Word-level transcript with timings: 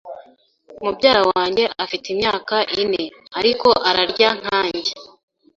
Mubyara 0.83 1.21
wanjye 1.31 1.63
afite 1.83 2.05
imyaka 2.13 2.55
ine, 2.81 3.03
ariko 3.39 3.69
ararya 3.89 4.29
nkanjye. 4.39 4.93